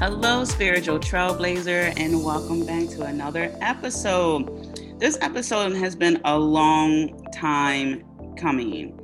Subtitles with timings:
[0.00, 4.98] Hello, spiritual trailblazer, and welcome back to another episode.
[4.98, 8.02] This episode has been a long time
[8.38, 8.98] coming.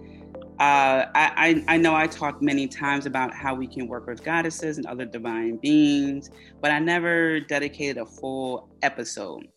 [0.58, 4.78] Uh, I, I, know I talked many times about how we can work with goddesses
[4.78, 6.30] and other divine beings,
[6.62, 9.48] but I never dedicated a full episode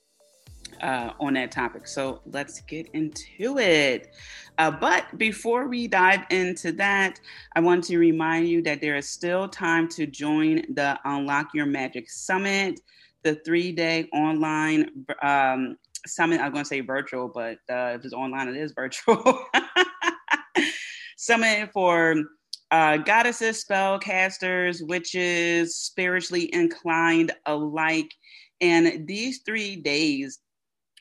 [0.81, 1.87] uh, on that topic.
[1.87, 4.13] So let's get into it.
[4.59, 7.17] Uh, but before we dive into that,
[7.55, 11.65] I want to remind you that there is still time to join the Unlock Your
[11.65, 12.81] Magic Summit,
[13.23, 16.41] the three day online um, summit.
[16.41, 19.45] I'm going to say virtual, but uh, if it's online, it is virtual.
[21.17, 22.15] summit for
[22.71, 28.13] uh, goddesses, spellcasters, witches, spiritually inclined alike.
[28.59, 30.39] And these three days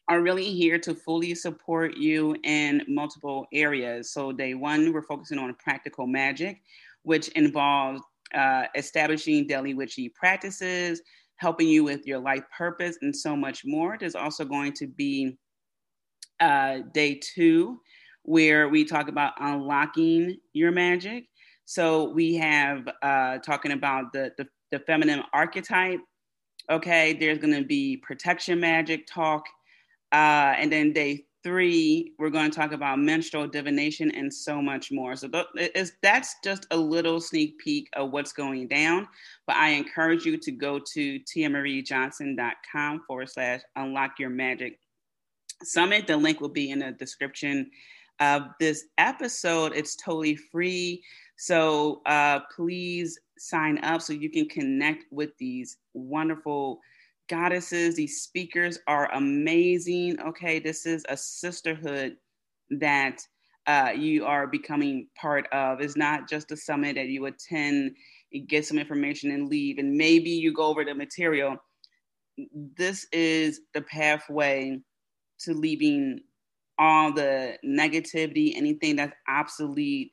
[0.09, 4.11] are really here to fully support you in multiple areas.
[4.11, 6.63] So, day one, we're focusing on practical magic,
[7.03, 8.01] which involves
[8.35, 11.03] uh, establishing daily witchy practices,
[11.37, 13.97] helping you with your life purpose, and so much more.
[14.01, 15.37] There's also going to be
[16.41, 17.81] uh, day two,
[18.23, 21.25] where we talk about unlocking your magic.
[21.67, 26.01] So, we have uh, talking about the, the, the feminine archetype.
[26.71, 29.45] Okay, there's going to be protection magic talk
[30.13, 34.91] uh, and then day three, we're going to talk about menstrual divination and so much
[34.91, 35.17] more.
[35.17, 39.09] So th- that's just a little sneak peek of what's going down.
[39.47, 44.81] But I encourage you to go to tiamariejohnson.com forward slash unlock your magic
[45.63, 46.07] summit.
[46.07, 47.71] The link will be in the description
[48.21, 49.73] of this episode.
[49.75, 51.03] It's totally free.
[51.37, 56.81] So uh, please sign up so you can connect with these wonderful
[57.29, 57.95] goddesses.
[57.95, 60.21] These speakers are amazing.
[60.21, 62.17] Okay, this is a sisterhood
[62.71, 63.21] that
[63.67, 65.81] uh, you are becoming part of.
[65.81, 67.97] It's not just a summit that you attend,
[68.47, 71.57] get some information and leave, and maybe you go over the material.
[72.77, 74.81] This is the pathway
[75.41, 76.21] to leaving
[76.79, 80.13] all the negativity, anything that's obsolete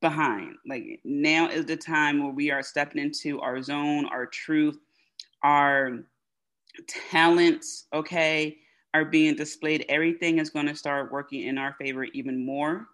[0.00, 0.56] behind.
[0.68, 4.76] Like now is the time where we are stepping into our zone, our truth,
[5.42, 6.00] our
[7.10, 8.58] talents, okay,
[8.94, 12.86] are being displayed, everything is going to start working in our favor even more,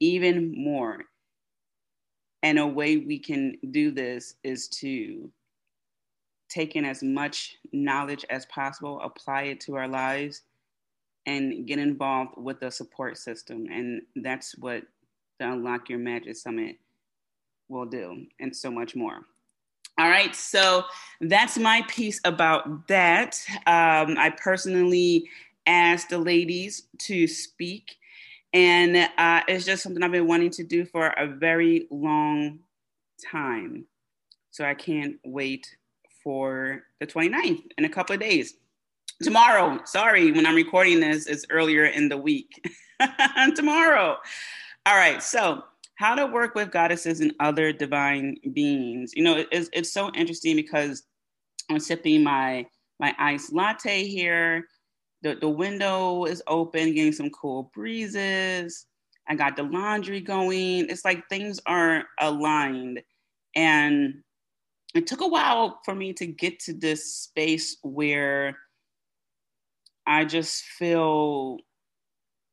[0.00, 1.04] even more.
[2.42, 5.30] And a way we can do this is to
[6.48, 10.42] take in as much knowledge as possible, apply it to our lives,
[11.26, 13.66] and get involved with the support system.
[13.70, 14.82] And that's what
[15.38, 16.76] the Unlock Your Magic Summit
[17.68, 19.20] will do, and so much more.
[19.98, 20.84] All right, so
[21.20, 23.38] that's my piece about that.
[23.66, 25.28] Um, I personally
[25.66, 27.98] asked the ladies to speak,
[28.54, 32.60] and uh, it's just something I've been wanting to do for a very long
[33.30, 33.84] time.
[34.50, 35.76] So I can't wait
[36.24, 38.54] for the 29th in a couple of days.
[39.22, 42.64] Tomorrow, sorry, when I'm recording this, it's earlier in the week.
[43.54, 44.16] Tomorrow.
[44.86, 45.64] All right, so
[46.02, 49.12] how to work with goddesses and other divine beings.
[49.14, 51.04] You know, it's, it's so interesting because
[51.70, 52.66] I'm sipping my
[52.98, 54.66] my iced latte here.
[55.22, 58.86] The, the window is open, getting some cool breezes.
[59.28, 60.90] I got the laundry going.
[60.90, 63.00] It's like things are aligned.
[63.54, 64.24] And
[64.96, 68.58] it took a while for me to get to this space where
[70.04, 71.58] I just feel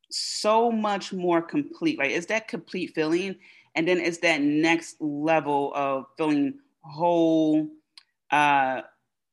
[0.10, 1.98] so much more complete.
[2.00, 3.36] Like it's that complete feeling,
[3.76, 7.68] and then it's that next level of feeling whole,
[8.32, 8.82] uh,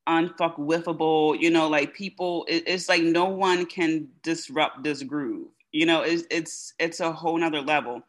[0.07, 1.39] unfuckwiffable.
[1.39, 2.45] You know, like people.
[2.47, 5.47] It, it's like no one can disrupt this groove.
[5.71, 8.01] You know, it's it's it's a whole nother level,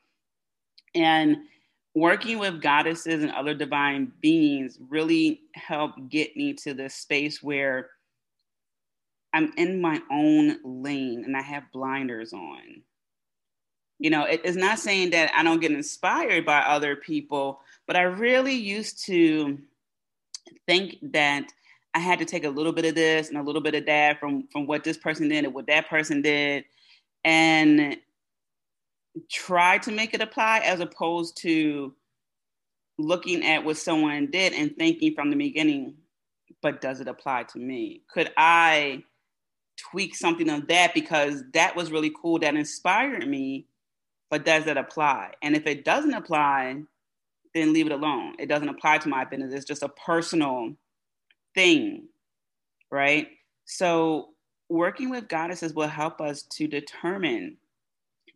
[0.95, 1.39] and
[1.95, 7.91] working with goddesses and other divine beings really helped get me to this space where
[9.33, 12.83] I'm in my own lane and I have blinders on.
[13.99, 17.97] You know, it is not saying that I don't get inspired by other people, but
[17.97, 19.59] I really used to
[20.67, 21.53] think that
[21.95, 24.21] I had to take a little bit of this and a little bit of that
[24.21, 26.65] from from what this person did and what that person did,
[27.25, 27.97] and
[29.29, 31.93] try to make it apply as opposed to
[32.99, 35.95] looking at what someone did and thinking from the beginning
[36.63, 38.03] but does it apply to me?
[38.13, 39.05] Could I
[39.79, 43.67] tweak something of that because that was really cool, that inspired me,
[44.31, 45.33] but does it apply?
[45.43, 46.83] And if it doesn't apply,
[47.55, 48.35] then leave it alone.
[48.39, 49.55] It doesn't apply to my business.
[49.55, 50.75] It's just a personal
[51.55, 52.09] thing,
[52.91, 53.29] right?
[53.65, 54.31] So
[54.69, 57.57] working with goddesses will help us to determine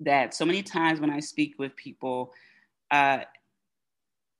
[0.00, 2.32] that so many times when I speak with people,
[2.90, 3.20] uh,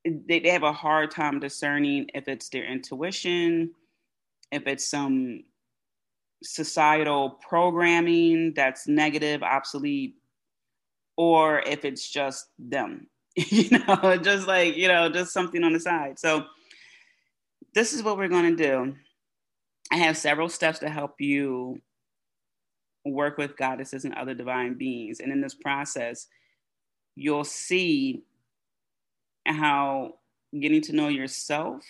[0.05, 3.73] they, they have a hard time discerning if it's their intuition,
[4.51, 5.45] if it's some
[6.43, 10.17] societal programming that's negative, obsolete,
[11.17, 13.07] or if it's just them,
[13.37, 16.19] you know, just like, you know, just something on the side.
[16.19, 16.47] So,
[17.75, 18.95] this is what we're going to do.
[19.91, 21.81] I have several steps to help you
[23.05, 25.21] work with goddesses and other divine beings.
[25.21, 26.29] And in this process,
[27.17, 28.23] you'll see
[29.47, 30.15] how
[30.59, 31.83] getting to know yourself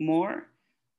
[0.00, 0.46] more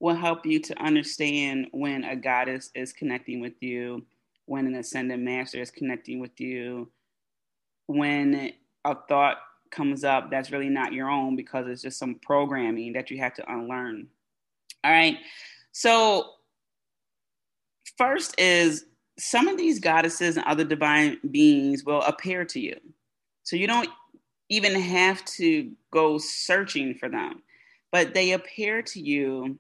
[0.06, 4.06] will help you to understand when a goddess is connecting with you,
[4.46, 6.88] when an ascended master is connecting with you,
[7.88, 8.54] when
[8.86, 9.38] a thought
[9.72, 13.34] comes up that's really not your own because it's just some programming that you have
[13.34, 14.08] to unlearn.
[14.84, 15.18] All right.
[15.72, 16.34] So,
[17.98, 18.86] first is
[19.18, 22.80] some of these goddesses and other divine beings will appear to you.
[23.42, 23.90] So, you don't
[24.50, 27.42] even have to go searching for them,
[27.92, 29.58] but they appear to you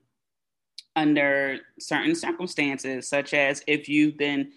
[0.95, 4.51] under certain circumstances, such as if you've been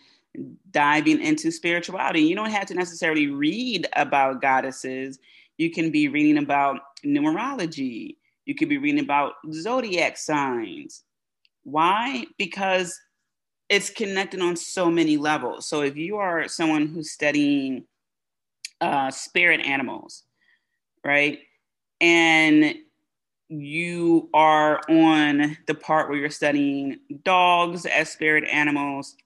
[0.70, 2.22] diving into spirituality.
[2.22, 5.18] You don't have to necessarily read about goddesses.
[5.56, 8.16] You can be reading about numerology.
[8.46, 11.02] You could be reading about zodiac signs.
[11.64, 12.24] Why?
[12.38, 12.98] Because
[13.68, 15.66] it's connected on so many levels.
[15.66, 17.84] So if you are someone who's studying
[18.80, 20.24] uh, spirit animals,
[21.04, 21.40] right?
[22.00, 22.76] And
[23.48, 29.16] you are on the part where you're studying dogs as spirit animals,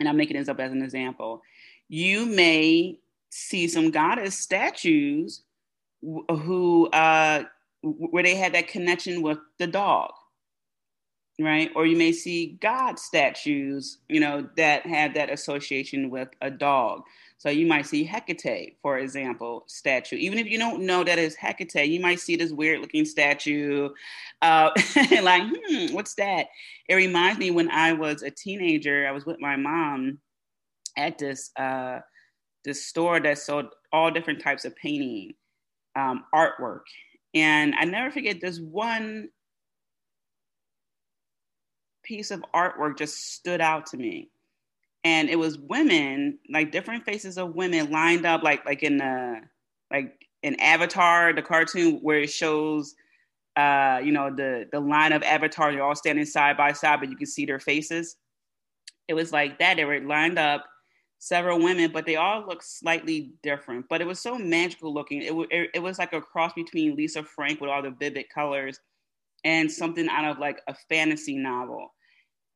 [0.00, 1.42] and I'm making this up as an example,
[1.88, 2.98] you may
[3.30, 5.42] see some goddess statues
[6.02, 7.44] who uh,
[7.82, 10.12] where they had that connection with the dog
[11.40, 11.70] right?
[11.74, 17.02] Or you may see God statues, you know, that have that association with a dog.
[17.38, 20.16] So you might see Hecate, for example, statue.
[20.16, 23.90] Even if you don't know that it's Hecate, you might see this weird looking statue,
[24.42, 24.70] uh,
[25.22, 26.48] like, hmm, what's that?
[26.88, 30.18] It reminds me when I was a teenager, I was with my mom
[30.96, 32.00] at this uh,
[32.64, 35.34] this store that sold all different types of painting
[35.94, 36.80] um, artwork.
[37.34, 39.28] And I never forget this one
[42.02, 44.30] piece of artwork just stood out to me.
[45.08, 49.40] And it was women, like different faces of women lined up like like in the
[49.90, 52.94] like in Avatar, the cartoon where it shows
[53.58, 57.10] uh, you know, the the line of avatars are all standing side by side, but
[57.10, 58.16] you can see their faces.
[59.08, 59.76] It was like that.
[59.76, 60.64] They were lined up,
[61.18, 63.86] several women, but they all looked slightly different.
[63.88, 65.22] But it was so magical looking.
[65.22, 68.78] It, it, it was like a cross between Lisa Frank with all the vivid colors
[69.44, 71.92] and something out of like a fantasy novel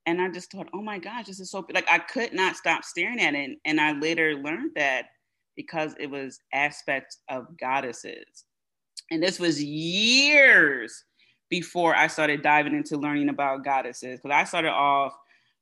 [0.06, 2.84] and I just thought, oh my gosh, this is so like I could not stop
[2.84, 3.58] staring at it.
[3.64, 5.06] And I later learned that
[5.56, 8.44] because it was aspects of goddesses.
[9.11, 11.04] And this was years
[11.50, 14.21] before I started diving into learning about goddesses.
[14.21, 15.14] Because I started off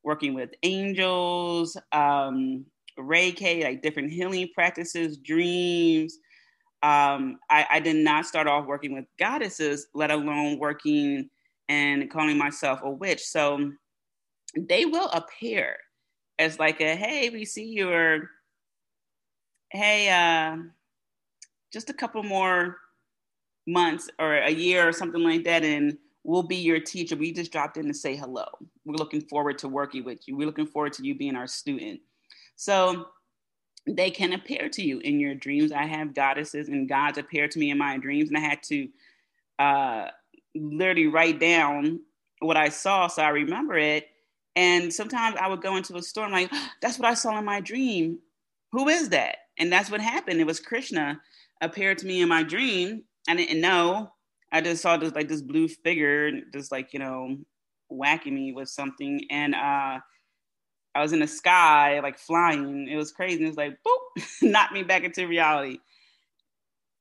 [0.04, 2.64] working with angels, um,
[2.98, 6.18] Reiki, like different healing practices, dreams.
[6.82, 11.28] Um, I, I did not start off working with goddesses, let alone working
[11.68, 13.22] and calling myself a witch.
[13.22, 13.72] So
[14.56, 15.76] they will appear
[16.38, 18.30] as like a hey, we see your
[19.70, 20.56] hey, uh,
[21.72, 22.76] just a couple more
[23.66, 27.16] months or a year or something like that, and we'll be your teacher.
[27.16, 28.46] We just dropped in to say hello.
[28.84, 30.36] We're looking forward to working with you.
[30.36, 32.00] We're looking forward to you being our student.
[32.56, 33.06] So
[33.86, 35.72] they can appear to you in your dreams.
[35.72, 38.88] I have goddesses and gods appear to me in my dreams, and I had to
[39.58, 40.08] uh,
[40.54, 42.00] literally write down
[42.40, 44.08] what I saw so I remember it
[44.56, 46.50] and sometimes I would go into a store, I'm like,
[46.82, 48.18] that's what I saw in my dream.
[48.72, 49.36] Who is that?
[49.58, 50.40] And that's what happened.
[50.40, 51.20] It was Krishna
[51.60, 53.02] appeared to me in my dream.
[53.28, 54.12] I didn't know.
[54.52, 57.36] I just saw this like this blue figure, just like, you know,
[57.88, 59.20] whacking me with something.
[59.30, 59.98] And uh
[60.94, 62.88] I was in the sky, like flying.
[62.88, 63.44] It was crazy.
[63.44, 65.78] It was like, boop, knocked me back into reality.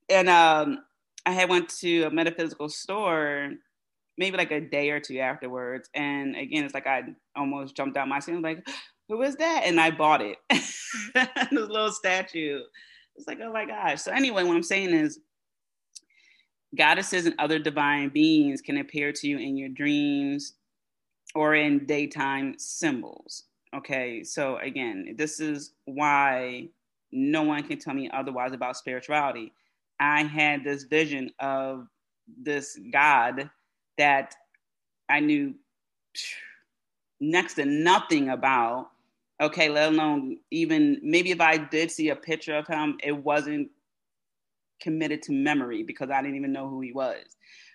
[0.10, 0.80] And um,
[1.26, 3.54] I had went to a metaphysical store
[4.20, 5.90] maybe like a day or two afterwards.
[5.96, 7.04] And again, it's like I
[7.36, 8.42] almost jumped out my seat.
[8.42, 8.68] Like,
[9.08, 9.64] who is that?
[9.66, 10.38] And I bought it.
[10.50, 12.60] this little statue.
[13.16, 14.02] It's like, oh my gosh.
[14.02, 15.20] So anyway, what I'm saying is
[16.78, 20.54] goddesses and other divine beings can appear to you in your dreams,
[21.34, 23.46] or in daytime symbols.
[23.76, 26.68] Okay, so again, this is why
[27.12, 29.54] no one can tell me otherwise about spirituality.
[30.00, 31.88] I had this vision of
[32.42, 33.50] this God
[34.00, 34.36] that
[35.08, 35.54] I knew
[37.22, 38.90] next to nothing about.
[39.42, 43.70] Okay, let alone even maybe if I did see a picture of him, it wasn't
[44.82, 47.24] committed to memory because I didn't even know who he was.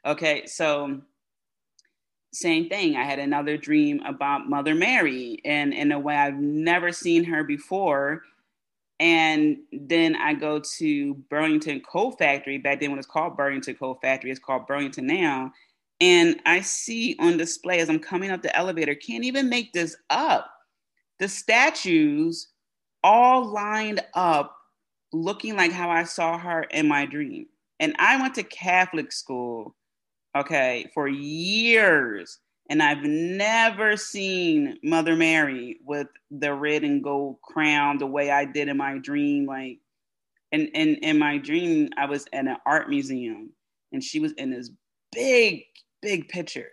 [0.05, 1.01] Okay, so
[2.33, 2.97] same thing.
[2.97, 7.45] I had another dream about Mother Mary and in a way I've never seen her
[7.45, 8.23] before.
[9.01, 12.59] And then I go to Burlington Coat Factory.
[12.59, 15.53] Back then, when it's called Burlington Coat Factory, it's called Burlington now.
[16.01, 19.97] And I see on display as I'm coming up the elevator, can't even make this
[20.11, 20.51] up.
[21.19, 22.49] The statues
[23.03, 24.57] all lined up,
[25.13, 27.47] looking like how I saw her in my dream.
[27.79, 29.77] And I went to Catholic school,
[30.37, 32.39] okay, for years.
[32.71, 38.47] And I've never seen Mother Mary with the red and gold crown the way I
[38.47, 39.47] did in my dream.
[39.47, 39.79] Like,
[40.51, 43.51] in, in, in my dream, I was at an art museum
[43.93, 44.71] and she was in this
[45.15, 45.65] big,
[46.03, 46.69] big picture.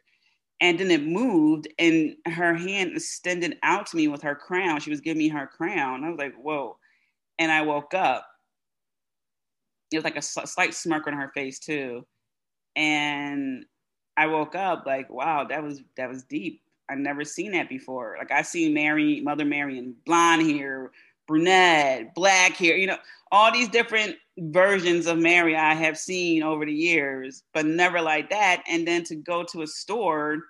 [0.60, 4.80] And then it moved and her hand extended out to me with her crown.
[4.80, 6.04] She was giving me her crown.
[6.04, 6.78] I was like, whoa.
[7.40, 8.28] And I woke up.
[9.92, 12.06] It was like a slight smirk on her face, too.
[12.76, 13.66] And
[14.16, 16.62] I woke up like, wow, that was that was deep.
[16.90, 18.16] I've never seen that before.
[18.20, 20.92] Like I seen Mary, Mother Mary, in blonde hair,
[21.32, 22.98] brunette, black hair, you know,
[23.32, 28.30] all these different versions of Mary I have seen over the years, but never like
[28.32, 28.64] that.
[28.68, 30.44] And then to go to a store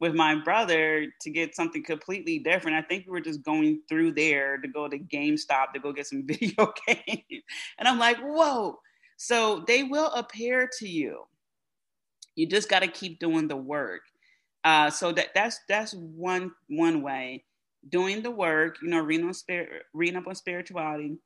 [0.00, 2.76] with my brother to get something completely different.
[2.76, 6.06] I think we were just going through there to go to GameStop to go get
[6.06, 7.42] some video games.
[7.78, 8.78] And I'm like, whoa.
[9.16, 11.24] So they will appear to you
[12.38, 14.02] you just got to keep doing the work.
[14.62, 17.44] Uh, so that that's that's one one way.
[17.88, 21.18] Doing the work, you know, reading on spirit, reading up on spirituality.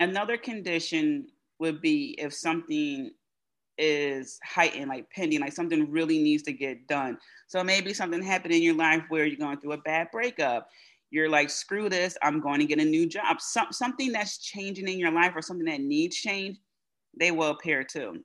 [0.00, 3.10] Another condition would be if something
[3.78, 7.18] is heightened, like pending, like something really needs to get done.
[7.46, 10.68] So maybe something happened in your life where you're going through a bad breakup.
[11.10, 13.40] You're like, screw this, I'm going to get a new job.
[13.40, 16.58] Some, something that's changing in your life or something that needs change,
[17.18, 18.22] they will appear too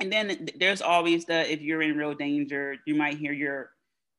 [0.00, 3.70] and then there's always the if you're in real danger, you might hear your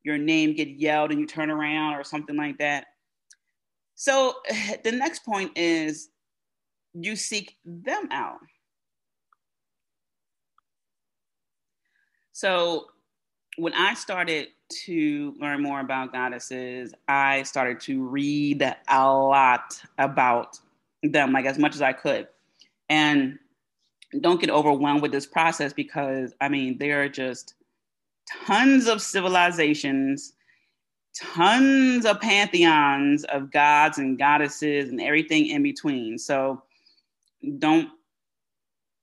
[0.04, 2.86] your name get yelled and you turn around or something like that.
[3.96, 4.36] So
[4.84, 6.10] the next point is
[6.94, 8.40] you seek them out.
[12.34, 12.88] So
[13.58, 14.48] when I started
[14.86, 20.60] to learn more about goddesses, I started to read a lot about
[21.04, 22.28] them, like as much as I could.
[22.90, 23.38] And
[24.22, 27.56] don't get overwhelmed with this process because I mean there are just
[28.46, 30.34] tons of civilizations,
[31.16, 36.18] tons of pantheons of gods and goddesses and everything in between.
[36.18, 36.64] So
[37.60, 37.90] don't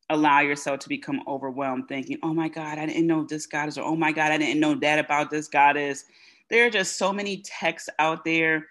[0.09, 3.85] allow yourself to become overwhelmed thinking, oh my God, I didn't know this goddess, or
[3.85, 6.05] oh my God, I didn't know that about this goddess.
[6.49, 8.67] There are just so many texts out there.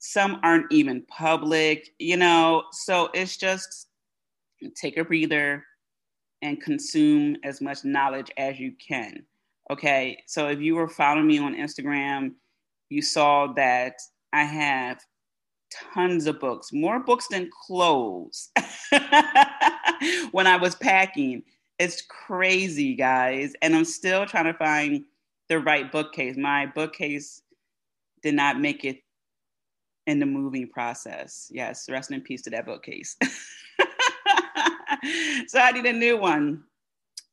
[0.00, 2.64] Some aren't even public, you know.
[2.72, 3.88] So it's just
[4.74, 5.64] take a breather,
[6.42, 9.24] and consume as much knowledge as you can.
[9.70, 12.32] Okay, so if you were following me on Instagram,
[12.88, 13.94] you saw that
[14.32, 15.00] I have
[15.94, 18.50] tons of books, more books than clothes
[20.32, 21.42] when I was packing.
[21.78, 23.52] It's crazy, guys.
[23.62, 25.04] And I'm still trying to find
[25.48, 26.36] the right bookcase.
[26.36, 27.42] My bookcase
[28.22, 28.98] did not make it
[30.06, 31.50] in the moving process.
[31.52, 33.16] Yes, rest in peace to that bookcase.
[35.46, 36.64] so I need a new one.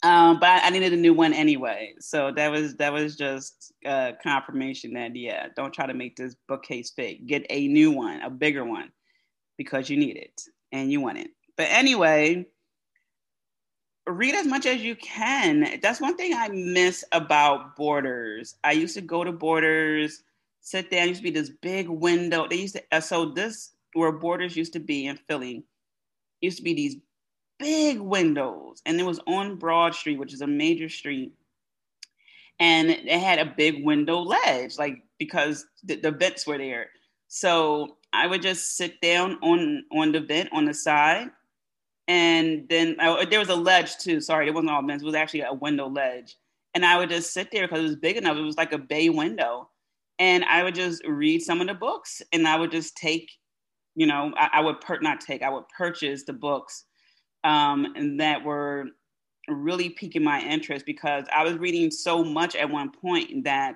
[0.02, 1.94] Um, but I needed a new one anyway.
[2.00, 6.36] So that was that was just uh, confirmation that yeah, don't try to make this
[6.48, 7.28] bookcase fake.
[7.28, 8.92] Get a new one, a bigger one,
[9.58, 10.42] because you need it
[10.72, 11.32] and you want it.
[11.58, 12.46] But anyway,
[14.08, 15.80] read as much as you can.
[15.82, 18.56] That's one thing I miss about Borders.
[18.64, 20.24] I used to go to Borders,
[20.62, 21.06] sit there.
[21.06, 22.48] Used to be this big window.
[22.48, 25.66] They used to so this where Borders used to be in Philly.
[26.42, 26.96] Used to be these
[27.60, 31.34] big windows, and it was on Broad Street, which is a major street.
[32.60, 36.88] And it had a big window ledge, like because the, the vents were there.
[37.28, 41.28] So I would just sit down on on the vent on the side,
[42.08, 44.20] and then oh, there was a ledge too.
[44.20, 46.36] Sorry, it wasn't all vents; it was actually a window ledge.
[46.76, 48.38] And I would just sit there because it was big enough.
[48.38, 49.70] It was like a bay window,
[50.18, 53.32] and I would just read some of the books, and I would just take,
[53.96, 56.86] you know, I, I would per- not take, I would purchase the books
[57.44, 58.86] um, and that were
[59.48, 63.76] really piquing my interest because I was reading so much at one point that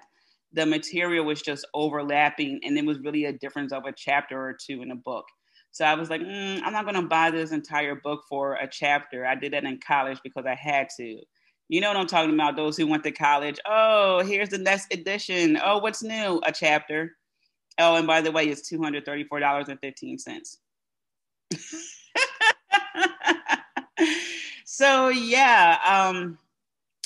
[0.53, 4.53] the material was just overlapping and it was really a difference of a chapter or
[4.53, 5.25] two in a book.
[5.71, 8.67] So I was like, mm, I'm not going to buy this entire book for a
[8.67, 9.25] chapter.
[9.25, 11.19] I did that in college because I had to.
[11.69, 12.55] You know what I'm talking about?
[12.55, 13.59] Those who went to college.
[13.65, 15.57] Oh, here's the next edition.
[15.63, 16.39] Oh, what's new?
[16.45, 17.15] A chapter.
[17.79, 20.57] Oh, and by the way, it's $234.15.
[24.65, 26.37] so yeah, um,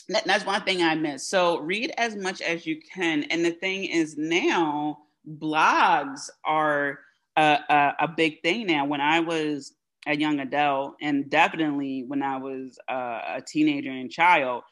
[0.09, 1.27] that, that's one thing I miss.
[1.27, 3.23] So read as much as you can.
[3.23, 4.99] And the thing is now
[5.39, 6.99] blogs are
[7.35, 8.85] a, a, a big thing now.
[8.85, 9.73] When I was
[10.07, 14.63] a young adult, and definitely when I was uh, a teenager and child,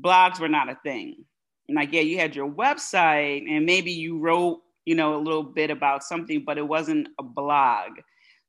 [0.00, 1.24] blogs were not a thing.
[1.68, 5.70] Like, yeah, you had your website, and maybe you wrote, you know, a little bit
[5.70, 7.90] about something, but it wasn't a blog.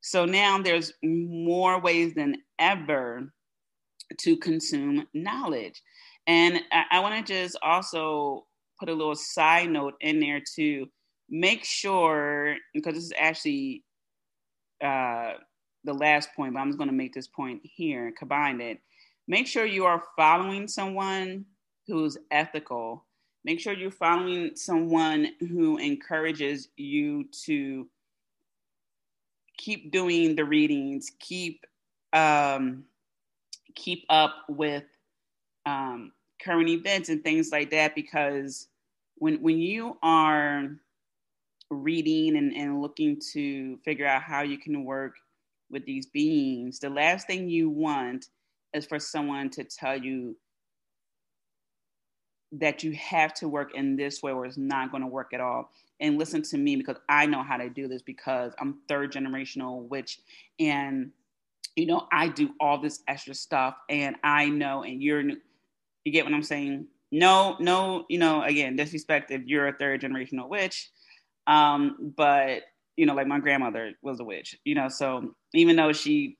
[0.01, 3.31] So now there's more ways than ever
[4.19, 5.81] to consume knowledge.
[6.27, 8.45] And I, I want to just also
[8.79, 10.87] put a little side note in there to
[11.29, 13.83] make sure, because this is actually
[14.83, 15.33] uh,
[15.83, 18.79] the last point, but I'm just going to make this point here and combine it.
[19.27, 21.45] Make sure you are following someone
[21.87, 23.05] who's ethical.
[23.45, 27.87] Make sure you're following someone who encourages you to
[29.61, 31.65] keep doing the readings, keep
[32.13, 32.83] um,
[33.75, 34.83] keep up with
[35.65, 36.11] um,
[36.43, 38.67] current events and things like that because
[39.15, 40.69] when when you are
[41.69, 45.15] reading and, and looking to figure out how you can work
[45.69, 48.27] with these beings, the last thing you want
[48.73, 50.35] is for someone to tell you
[52.51, 55.39] that you have to work in this way or it's not going to work at
[55.39, 55.71] all.
[55.99, 59.87] And listen to me because I know how to do this because I'm third generational
[59.87, 60.19] witch
[60.59, 61.11] and
[61.77, 65.23] you know, I do all this extra stuff and I know and you're
[66.03, 66.87] you get what I'm saying?
[67.11, 70.89] No, no, you know, again, disrespect if you're a third generational witch.
[71.47, 72.63] Um, but
[72.97, 76.37] you know, like my grandmother was a witch, you know, so even though she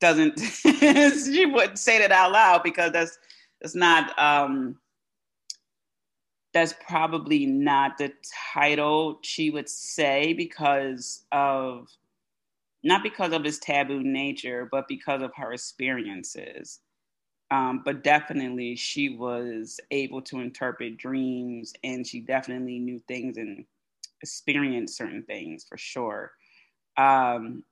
[0.00, 0.38] doesn't
[1.24, 3.18] she wouldn't say that out loud because that's
[3.60, 4.76] it's not um
[6.52, 8.12] that's probably not the
[8.52, 11.88] title she would say because of
[12.82, 16.80] not because of its taboo nature, but because of her experiences.
[17.50, 23.64] Um, but definitely, she was able to interpret dreams and she definitely knew things and
[24.22, 26.32] experienced certain things for sure.
[26.96, 27.64] Um,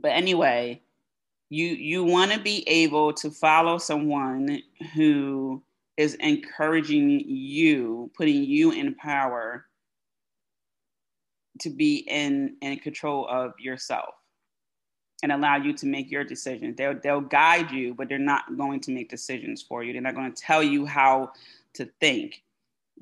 [0.00, 0.82] but anyway,
[1.50, 4.62] you you want to be able to follow someone
[4.94, 5.62] who
[6.00, 9.66] is encouraging you, putting you in power
[11.60, 14.14] to be in in control of yourself
[15.22, 16.74] and allow you to make your decisions.
[16.78, 19.92] They'll they'll guide you, but they're not going to make decisions for you.
[19.92, 21.32] They're not going to tell you how
[21.74, 22.42] to think.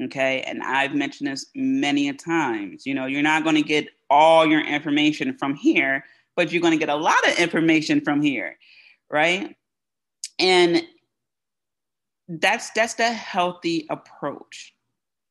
[0.03, 2.85] Okay, and I've mentioned this many a times.
[2.85, 6.73] You know, you're not going to get all your information from here, but you're going
[6.73, 8.59] to get a lot of information from here,
[9.09, 9.55] right?
[10.41, 10.83] And
[12.29, 14.75] that's that's the healthy approach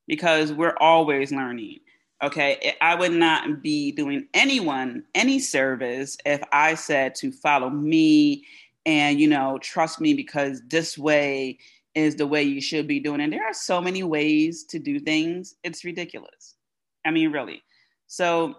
[0.06, 1.78] because we're always learning
[2.20, 8.44] Okay, I would not be doing anyone any service if I said to follow me
[8.84, 11.58] and you know trust me because this way
[11.94, 13.20] is the way you should be doing.
[13.20, 16.56] And there are so many ways to do things; it's ridiculous.
[17.04, 17.62] I mean, really.
[18.08, 18.56] So,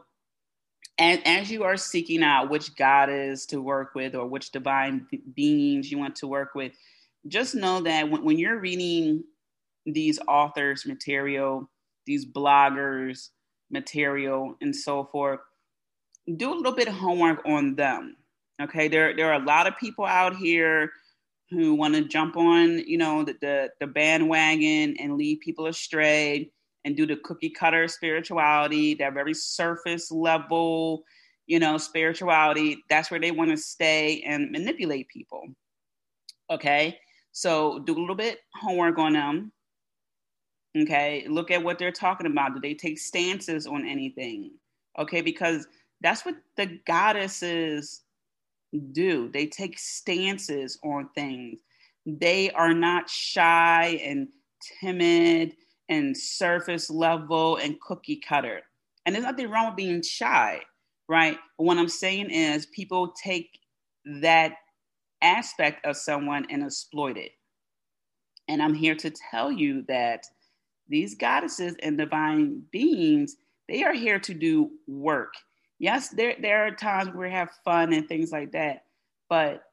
[0.97, 5.91] and as you are seeking out which goddess to work with or which divine beings
[5.91, 6.71] you want to work with,
[7.28, 9.24] just know that when, when you're reading
[9.86, 11.70] these authors' material,
[12.06, 13.30] these bloggers
[13.72, 15.40] material and so forth,
[16.38, 18.16] do a little bit of homework on them.
[18.62, 20.92] Okay, there there are a lot of people out here
[21.50, 26.52] who want to jump on, you know, the, the the bandwagon and lead people astray
[26.86, 31.04] and do the cookie cutter spirituality, that very surface level,
[31.48, 32.84] you know, spirituality.
[32.90, 35.44] That's where they want to stay and manipulate people.
[36.52, 36.98] Okay,
[37.39, 39.52] so do a little bit homework on them
[40.78, 42.54] Okay, look at what they're talking about.
[42.54, 44.52] Do they take stances on anything?
[44.99, 45.67] Okay, because
[46.02, 48.02] that's what the goddesses
[48.91, 49.30] do.
[49.34, 51.60] They take stances on things.
[52.06, 54.28] They are not shy and
[54.80, 55.56] timid
[55.89, 58.62] and surface level and cookie cutter.
[59.06, 60.62] And there's nothing wrong with being shy,
[61.08, 61.38] right?
[61.58, 63.60] But what I'm saying is people take
[64.21, 64.54] that
[65.22, 67.32] aspect of someone and exploit it.
[68.48, 70.26] And I'm here to tell you that
[70.88, 75.34] these goddesses and divine beings, they are here to do work.
[75.78, 78.86] Yes, there, there are times where we have fun and things like that,
[79.30, 79.64] but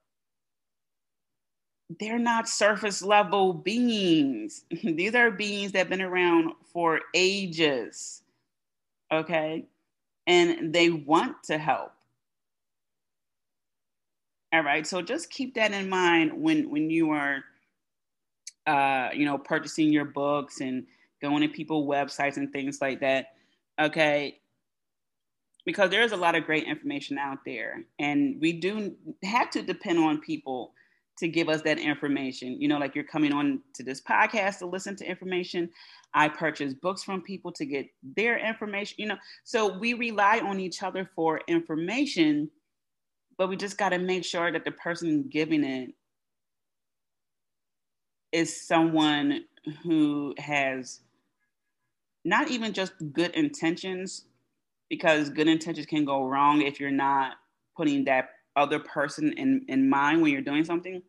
[1.98, 4.64] they're not surface level beings.
[4.84, 8.22] These are beings that have been around for ages.
[9.12, 9.64] Okay.
[10.26, 11.92] And they want to help.
[14.56, 14.86] All right.
[14.86, 17.44] So just keep that in mind when when you are
[18.66, 20.86] uh, you know, purchasing your books and
[21.20, 23.34] going to people websites and things like that.
[23.78, 24.40] Okay.
[25.66, 27.84] Because there's a lot of great information out there.
[27.98, 30.72] And we do have to depend on people
[31.18, 32.58] to give us that information.
[32.58, 35.68] You know, like you're coming on to this podcast to listen to information.
[36.14, 39.18] I purchase books from people to get their information, you know.
[39.44, 42.50] So we rely on each other for information,
[43.38, 45.90] but we just got to make sure that the person giving it
[48.32, 49.44] is someone
[49.82, 51.00] who has
[52.24, 54.24] not even just good intentions,
[54.88, 57.34] because good intentions can go wrong if you're not
[57.76, 61.02] putting that other person in, in mind when you're doing something,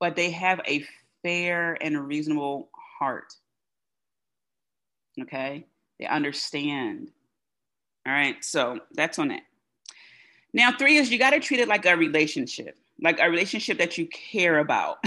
[0.00, 0.84] but they have a
[1.22, 3.34] fair and reasonable heart.
[5.20, 5.66] Okay?
[5.98, 7.10] They understand.
[8.06, 9.42] All right, so that's on that.
[10.54, 13.98] Now, three is you got to treat it like a relationship, like a relationship that
[13.98, 15.04] you care about.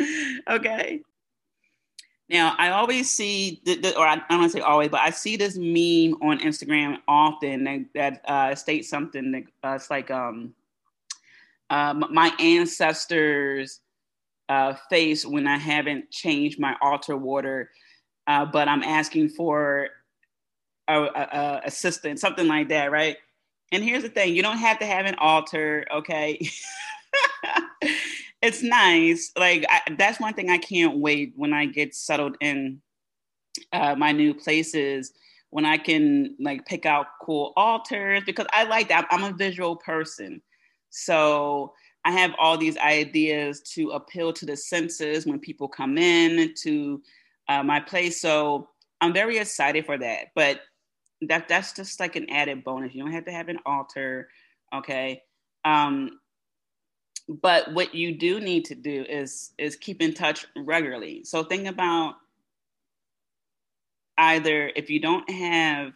[0.50, 1.02] okay.
[2.30, 5.00] Now, I always see, the, the, or I, I don't want to say always, but
[5.00, 9.90] I see this meme on Instagram often that, that uh, states something that uh, it's
[9.90, 10.54] like, um,
[11.68, 13.80] uh, my ancestors'
[14.48, 17.70] uh, face when I haven't changed my altar water,
[18.26, 19.88] uh, but I'm asking for
[20.96, 23.16] a, a, assistant, something like that, right?
[23.72, 26.38] And here's the thing: you don't have to have an altar, okay?
[28.42, 29.32] it's nice.
[29.36, 32.80] Like I, that's one thing I can't wait when I get settled in
[33.72, 35.12] uh, my new places.
[35.50, 39.08] When I can like pick out cool altars because I like that.
[39.10, 40.40] I'm a visual person,
[40.90, 41.72] so
[42.04, 47.02] I have all these ideas to appeal to the senses when people come in to
[47.48, 48.20] uh, my place.
[48.20, 48.68] So
[49.00, 50.28] I'm very excited for that.
[50.34, 50.60] But
[51.22, 52.94] that that's just like an added bonus.
[52.94, 54.28] You don't have to have an altar,
[54.74, 55.22] okay?
[55.64, 56.18] Um,
[57.30, 61.66] but what you do need to do is is keep in touch regularly so think
[61.68, 62.14] about
[64.18, 65.92] either if you don't have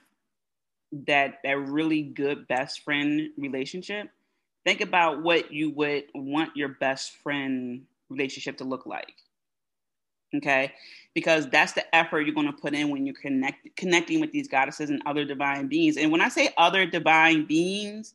[0.93, 4.09] that that really good best friend relationship
[4.65, 9.15] think about what you would want your best friend relationship to look like
[10.35, 10.73] okay
[11.15, 14.49] because that's the effort you're going to put in when you're connect, connecting with these
[14.49, 18.15] goddesses and other divine beings and when i say other divine beings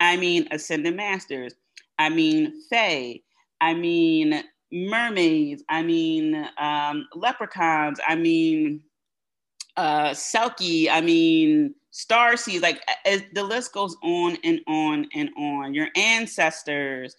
[0.00, 1.54] i mean ascended masters
[1.98, 3.20] I mean fae,
[3.60, 8.82] I mean mermaids, I mean um, leprechauns, I mean
[9.76, 12.62] uh, Selkie, I mean star seeds.
[12.62, 15.74] Like as the list goes on and on and on.
[15.74, 17.16] Your ancestors,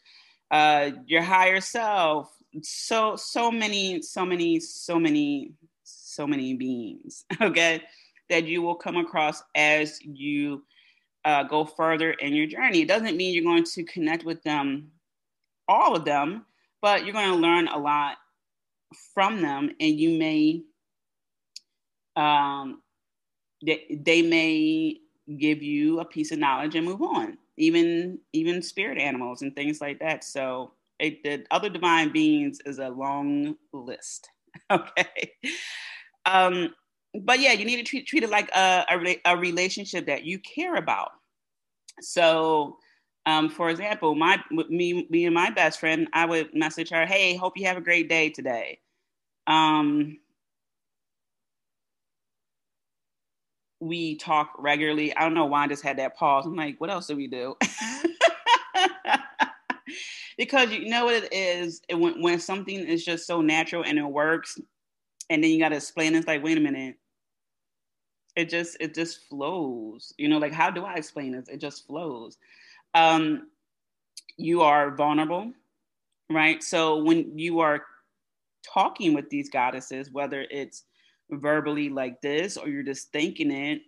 [0.52, 2.32] uh, your higher self.
[2.64, 5.52] So so many, so many, so many,
[5.84, 7.26] so many beings.
[7.42, 7.84] Okay,
[8.30, 10.64] that you will come across as you
[11.26, 12.82] uh, go further in your journey.
[12.82, 14.92] It doesn't mean you're going to connect with them,
[15.68, 16.46] all of them,
[16.82, 18.18] but you're going to learn a lot
[19.14, 20.64] from them, and you may,
[22.16, 22.82] um,
[23.66, 24.98] they, they may
[25.38, 27.38] give you a piece of knowledge and move on.
[27.58, 30.24] Even even spirit animals and things like that.
[30.24, 34.30] So it, the other divine beings is a long list.
[34.72, 35.34] okay.
[36.26, 36.74] Um,
[37.24, 40.40] but yeah, you need to treat, treat it like a, a, a relationship that you
[40.40, 41.12] care about.
[42.02, 42.78] So,
[43.26, 47.36] um, for example, my me me and my best friend, I would message her, "Hey,
[47.36, 48.80] hope you have a great day today."
[49.48, 50.20] Um,
[53.80, 55.16] we talk regularly.
[55.16, 56.46] I don't know why I just had that pause.
[56.46, 57.56] I'm like, what else do we do?
[60.38, 64.04] because you know what it is when when something is just so natural and it
[64.04, 64.60] works,
[65.30, 66.16] and then you got to explain.
[66.16, 66.96] It's like, wait a minute,
[68.36, 70.14] it just it just flows.
[70.18, 71.50] You know like how do i explain this?
[71.50, 72.38] It just flows.
[72.94, 73.50] Um
[74.38, 75.52] you are vulnerable
[76.30, 76.62] right?
[76.62, 77.84] So when you are
[78.74, 80.84] talking with these goddesses whether it's
[81.32, 83.82] verbally like this or you're just thinking it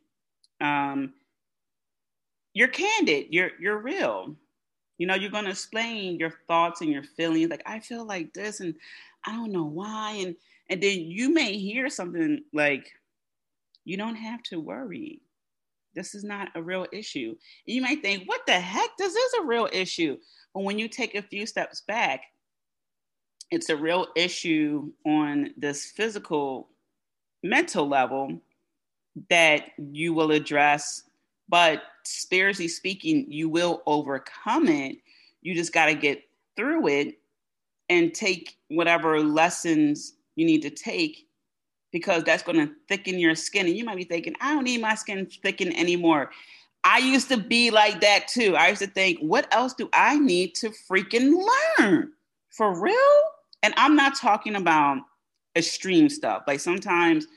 [0.61, 1.13] um
[2.53, 4.35] you're candid you're you're real
[4.99, 8.31] you know you're going to explain your thoughts and your feelings like i feel like
[8.33, 8.75] this and
[9.25, 10.35] i don't know why and
[10.69, 12.91] and then you may hear something like
[13.85, 15.21] you don't have to worry.
[15.95, 17.35] This is not a real issue.
[17.65, 18.91] You might think, what the heck?
[18.97, 20.17] This is a real issue.
[20.53, 22.25] But when you take a few steps back,
[23.49, 26.69] it's a real issue on this physical,
[27.41, 28.39] mental level
[29.31, 31.01] that you will address.
[31.49, 34.97] But spiritually speaking, you will overcome it.
[35.41, 36.23] You just got to get
[36.55, 37.19] through it
[37.89, 41.27] and take whatever lessons you need to take
[41.91, 43.65] because that's going to thicken your skin.
[43.65, 46.31] And you might be thinking, I don't need my skin thicken anymore.
[46.83, 48.55] I used to be like that too.
[48.55, 51.33] I used to think, what else do I need to freaking
[51.79, 52.11] learn?
[52.49, 52.95] For real?
[53.63, 54.99] And I'm not talking about
[55.55, 56.43] extreme stuff.
[56.47, 57.27] Like sometimes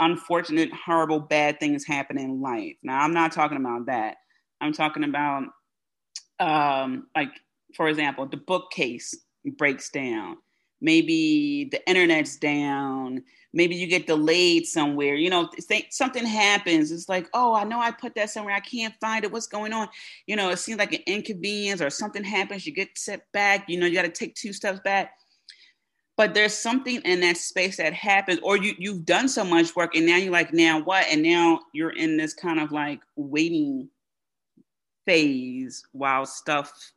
[0.00, 2.76] unfortunate, horrible, bad things happen in life.
[2.82, 4.16] Now, I'm not talking about that.
[4.60, 5.44] I'm talking about,
[6.40, 7.30] um, like,
[7.74, 9.14] for example, the bookcase
[9.56, 10.36] breaks down.
[10.80, 13.24] Maybe the internet's down.
[13.52, 15.16] Maybe you get delayed somewhere.
[15.16, 15.48] You know
[15.90, 16.92] something happens.
[16.92, 18.54] It's like oh i know i put that somewhere.
[18.54, 19.32] I can't find it.
[19.32, 19.88] What's going on?
[20.26, 22.64] You know it seems like an inconvenience or something happens.
[22.64, 23.64] You get set back.
[23.68, 25.12] You know you got to take two steps back
[26.18, 29.94] but there's something in that space that happens or you you've done so much work
[29.94, 33.88] and now you're like now what and now you're in this kind of like waiting
[35.06, 36.92] phase while stuff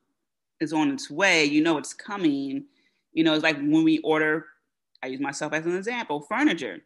[0.60, 2.66] is on its way you know it's coming
[3.14, 4.46] you know it's like when we order
[5.04, 6.80] I use myself as an example furniture.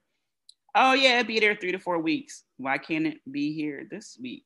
[0.74, 2.43] Oh, yeah, be there three to four weeks.
[2.58, 4.45] Why can't it be here this week?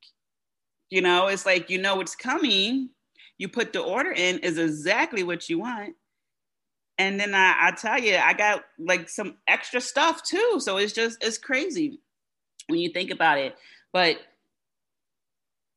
[0.90, 2.90] You know, it's like you know it's coming.
[3.38, 5.96] You put the order in, is exactly what you want.
[7.00, 10.58] And then I, I tell you, I got like some extra stuff too.
[10.60, 12.02] So it's just, it's crazy
[12.68, 13.56] when you think about it.
[13.94, 14.18] But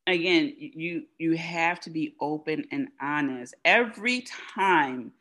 [0.06, 3.54] again, you you have to be open and honest.
[3.64, 5.12] Every time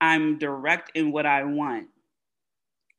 [0.00, 1.88] I'm direct in what I want,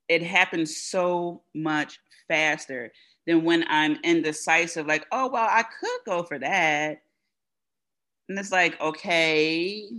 [0.07, 2.91] it happens so much faster
[3.27, 7.01] than when I'm indecisive, like, oh, well, I could go for that.
[8.29, 9.89] And it's like, okay,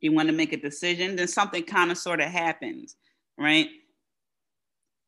[0.00, 2.96] you want to make a decision, then something kind of sort of happens,
[3.38, 3.68] right?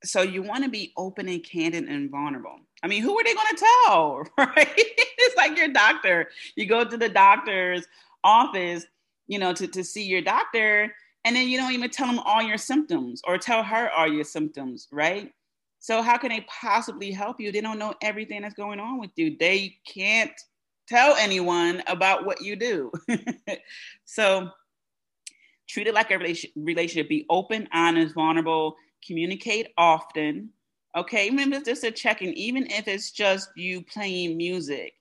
[0.04, 2.58] So you want to be open and candid and vulnerable.
[2.82, 4.74] I mean, who are they going to tell, right?
[4.76, 6.28] it's like your doctor.
[6.54, 7.86] You go to the doctor's
[8.22, 8.86] office,
[9.26, 10.94] you know, to, to see your doctor,
[11.24, 14.24] and then you don't even tell them all your symptoms or tell her all your
[14.24, 15.32] symptoms, right?
[15.80, 17.52] So how can they possibly help you?
[17.52, 19.36] They don't know everything that's going on with you.
[19.38, 20.32] They can't
[20.88, 22.92] tell anyone about what you do.
[24.04, 24.50] so
[25.68, 26.18] treat it like a
[26.56, 27.08] relationship.
[27.08, 28.76] Be open, honest, vulnerable,
[29.06, 30.50] communicate often.
[30.96, 34.94] Okay, even if it's just a check-in, even if it's just you playing music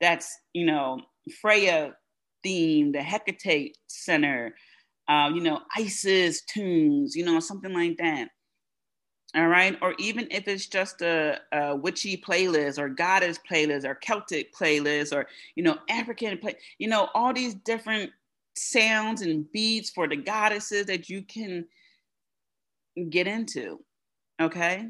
[0.00, 1.00] that's, you know,
[1.40, 1.94] Freya
[2.42, 4.54] theme, the Hecate Center,
[5.08, 8.28] uh, you know, ISIS tunes, you know, something like that.
[9.34, 9.78] All right.
[9.80, 15.14] Or even if it's just a, a witchy playlist or goddess playlist or Celtic playlist
[15.14, 18.10] or, you know, African play, you know, all these different
[18.54, 21.66] sounds and beats for the goddesses that you can
[23.10, 23.80] get into.
[24.40, 24.88] Okay.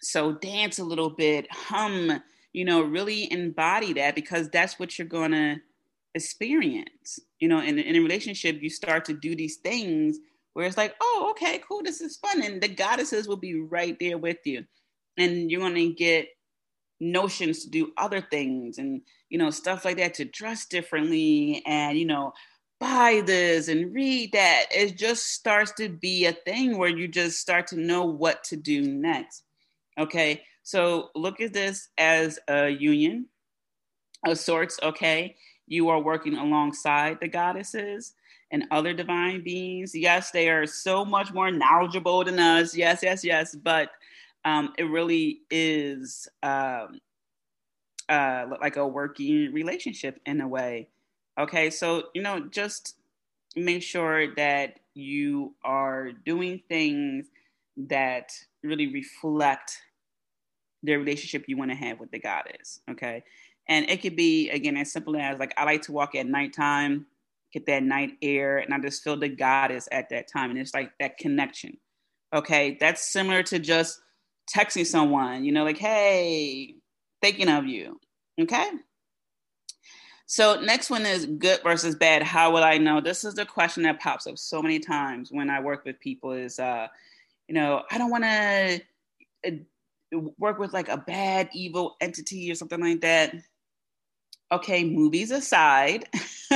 [0.00, 2.22] So dance a little bit, hum,
[2.52, 5.56] you know, really embody that because that's what you're going to
[6.14, 7.18] experience.
[7.40, 10.18] You know, in, in a relationship, you start to do these things
[10.54, 12.42] where it's like, oh, okay, cool, this is fun.
[12.42, 14.64] And the goddesses will be right there with you.
[15.16, 16.28] And you're going to get
[17.00, 21.98] notions to do other things and, you know, stuff like that to dress differently and,
[21.98, 22.32] you know,
[22.80, 24.66] buy this and read that.
[24.70, 28.56] It just starts to be a thing where you just start to know what to
[28.56, 29.42] do next.
[29.98, 30.42] Okay.
[30.62, 33.26] So look at this as a union
[34.26, 34.78] of sorts.
[34.82, 35.36] Okay
[35.68, 38.14] you are working alongside the goddesses
[38.50, 39.94] and other divine beings.
[39.94, 42.74] Yes, they are so much more knowledgeable than us.
[42.74, 43.54] Yes, yes, yes.
[43.54, 43.90] But
[44.48, 47.00] um, it really is um,
[48.08, 50.88] uh, like a working relationship in a way.
[51.38, 52.96] Okay, so, you know, just
[53.54, 57.26] make sure that you are doing things
[57.76, 58.32] that
[58.62, 59.78] really reflect
[60.82, 62.80] the relationship you want to have with the goddess.
[62.90, 63.22] Okay.
[63.68, 67.06] And it could be, again, as simple as like I like to walk at nighttime,
[67.52, 70.50] get that night air, and I just feel the goddess at that time.
[70.50, 71.76] And it's like that connection.
[72.34, 72.76] Okay.
[72.80, 74.00] That's similar to just
[74.54, 76.74] texting someone, you know, like, hey,
[77.20, 78.00] thinking of you.
[78.40, 78.70] Okay.
[80.26, 82.22] So next one is good versus bad.
[82.22, 83.00] How will I know?
[83.00, 86.32] This is the question that pops up so many times when I work with people
[86.32, 86.88] is, uh,
[87.48, 88.80] you know, I don't want to
[89.46, 93.34] uh, work with like a bad evil entity or something like that
[94.50, 96.06] okay, movies aside,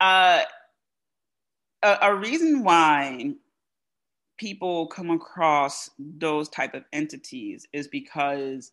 [0.00, 0.42] uh,
[1.82, 3.32] a, a reason why
[4.42, 8.72] people come across those type of entities is because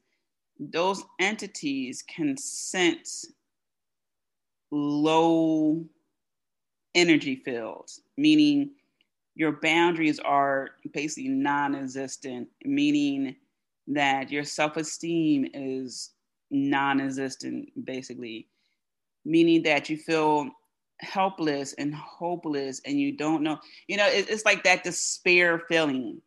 [0.59, 3.31] those entities can sense
[4.71, 5.85] low
[6.95, 8.71] energy fields, meaning
[9.35, 13.35] your boundaries are basically non existent, meaning
[13.85, 16.13] that your self esteem is
[16.49, 18.47] non existent, basically,
[19.23, 20.49] meaning that you feel
[21.01, 23.57] helpless and hopeless and you don't know,
[23.87, 26.21] you know, it, it's like that despair feeling.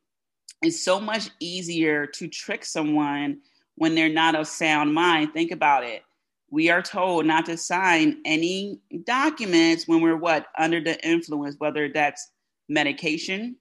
[0.62, 3.38] It's so much easier to trick someone
[3.76, 5.32] when they're not of sound mind.
[5.32, 6.02] Think about it.
[6.50, 10.46] We are told not to sign any documents when we're what?
[10.58, 12.30] Under the influence, whether that's
[12.68, 13.56] medication,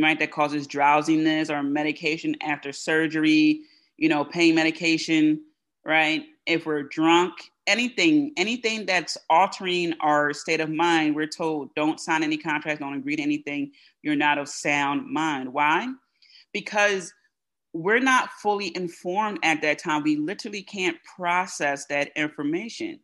[0.00, 3.60] right, that causes drowsiness or medication after surgery,
[3.96, 5.42] you know, pain medication,
[5.84, 6.24] right?
[6.46, 7.34] If we're drunk,
[7.66, 12.94] anything, anything that's altering our state of mind, we're told don't sign any contracts, don't
[12.94, 13.72] agree to anything.
[14.02, 15.52] You're not of sound mind.
[15.52, 15.88] Why?
[16.52, 17.12] Because
[17.72, 20.02] we're not fully informed at that time.
[20.02, 23.00] We literally can't process that information.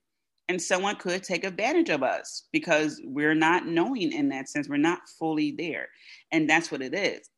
[0.48, 4.68] And someone could take advantage of us because we're not knowing in that sense.
[4.68, 5.88] We're not fully there.
[6.32, 7.28] And that's what it is.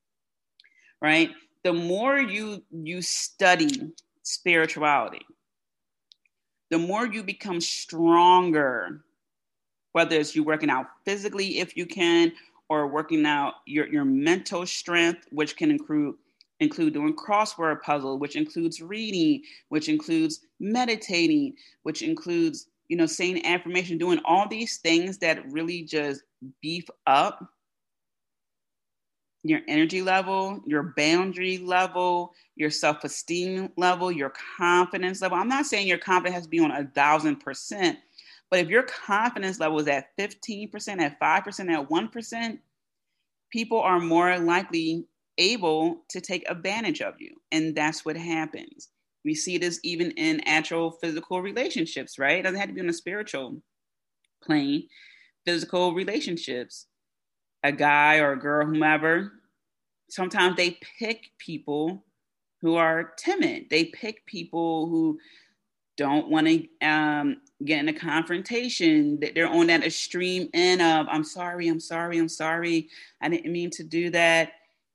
[1.01, 1.31] Right?
[1.63, 5.21] The more you you study spirituality,
[6.73, 9.05] the more you become stronger,
[9.93, 12.33] whether it's you working out physically if you can,
[12.71, 16.15] or working out your, your mental strength, which can include
[16.61, 23.45] include doing crossword puzzle, which includes reading, which includes meditating, which includes, you know, saying
[23.45, 26.23] affirmation, doing all these things that really just
[26.63, 27.51] beef up
[29.45, 35.39] your energy level, your boundary level, your self esteem level, your confidence level.
[35.39, 37.99] I'm not saying your confidence has to be on a thousand percent,
[38.51, 42.59] but if your confidence level is at 15%, at 5%, at 1%,
[43.51, 45.07] people are more likely
[45.39, 47.35] able to take advantage of you.
[47.51, 48.89] And that's what happens.
[49.25, 52.39] We see this even in actual physical relationships, right?
[52.39, 53.63] It doesn't have to be on a spiritual
[54.43, 54.89] plane.
[55.47, 56.87] Physical relationships
[57.63, 59.33] a guy or a girl, whomever,
[60.09, 62.05] sometimes they pick people
[62.61, 63.67] who are timid.
[63.71, 65.19] They pick people who
[65.97, 69.19] don't want to um, get in a confrontation.
[69.21, 72.89] That they're on that extreme end of "I'm sorry, I'm sorry, I'm sorry,
[73.21, 74.53] I didn't mean to do that."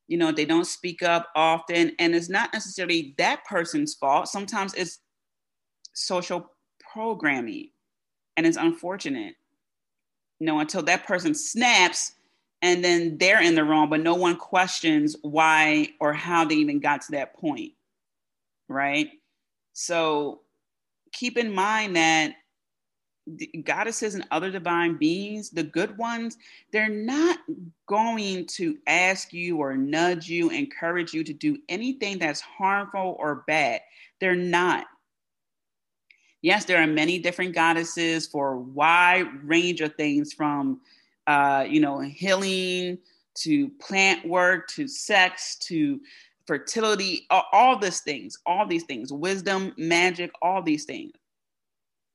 [0.08, 4.30] You know, they don't speak up often, and it's not necessarily that person's fault.
[4.30, 5.00] Sometimes it's
[5.94, 6.52] social
[6.94, 7.72] programming,
[8.38, 9.36] and it's unfortunate.
[10.40, 12.14] You know, until that person snaps,
[12.62, 16.80] and then they're in the wrong, but no one questions why or how they even
[16.80, 17.74] got to that point.
[18.68, 19.10] Right.
[19.74, 20.42] So
[21.14, 22.34] keep in mind that
[23.64, 26.38] goddesses and other divine beings, the good ones,
[26.72, 27.40] they're not
[27.88, 33.44] going to ask you or nudge you, encourage you to do anything that's harmful or
[33.48, 33.82] bad.
[34.20, 34.86] They're not.
[36.42, 40.80] Yes, there are many different goddesses for a wide range of things from
[41.28, 42.98] uh, you know, healing
[43.36, 46.00] to plant work to sex to
[46.48, 51.12] fertility, all, all these things, all these things, wisdom, magic, all these things.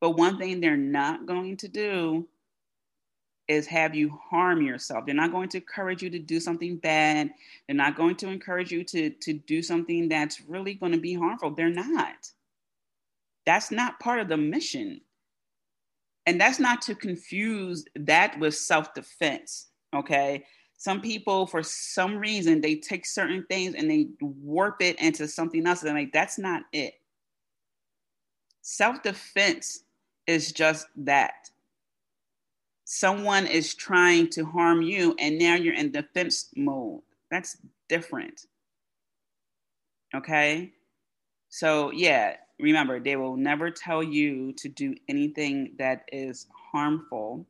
[0.00, 2.26] But one thing they're not going to do
[3.46, 5.04] is have you harm yourself.
[5.04, 7.30] They're not going to encourage you to do something bad.
[7.66, 11.14] They're not going to encourage you to, to do something that's really going to be
[11.14, 11.50] harmful.
[11.50, 12.30] They're not.
[13.44, 15.02] That's not part of the mission
[16.26, 20.44] and that's not to confuse that with self-defense okay?
[20.78, 25.66] Some people for some reason they take certain things and they warp it into something
[25.66, 26.94] else and like that's not it.
[28.62, 29.84] Self-defense
[30.26, 31.50] is just that.
[32.84, 37.02] Someone is trying to harm you and now you're in defense mode.
[37.30, 37.58] That's
[37.88, 38.46] different
[40.14, 40.72] okay?
[41.48, 47.46] So yeah remember, they will never tell you to do anything that is harmful.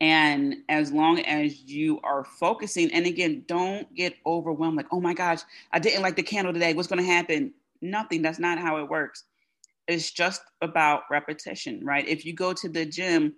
[0.00, 5.14] And as long as you are focusing, and again, don't get overwhelmed like, oh my
[5.14, 5.40] gosh,
[5.72, 6.74] I didn't like the candle today.
[6.74, 7.54] What's going to happen?
[7.80, 8.22] Nothing.
[8.22, 9.24] That's not how it works.
[9.86, 12.06] It's just about repetition, right?
[12.06, 13.34] If you go to the gym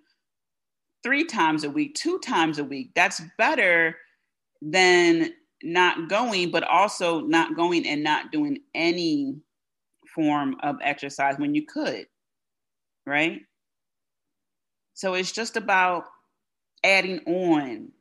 [1.03, 3.95] three times a week, two times a week, that's better
[4.61, 9.37] than not going, but also not going and not doing any
[10.17, 12.07] form of exercise when you could,
[13.05, 13.41] right?
[14.95, 16.05] So it's just about
[16.83, 17.91] adding on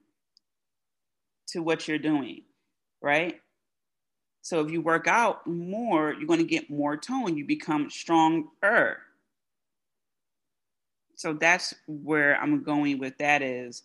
[1.48, 2.42] to what you're doing,
[3.02, 3.38] right?
[4.40, 7.36] So if you work out more, you're going to get more tone.
[7.36, 8.98] You become stronger.
[11.16, 13.82] So that's where I'm going with that is